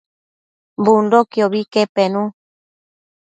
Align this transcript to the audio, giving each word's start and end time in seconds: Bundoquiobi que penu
Bundoquiobi 0.83 1.61
que 1.73 1.83
penu 1.95 2.23